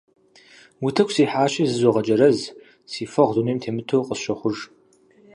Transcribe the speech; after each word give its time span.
Утыку 0.85 1.11
сихьащи, 1.15 1.69
зызогъэджэрэз, 1.71 2.39
си 2.91 3.03
фэгъу 3.11 3.33
дунейм 3.35 3.59
темыту 3.63 4.05
къысщохъуж. 4.07 4.57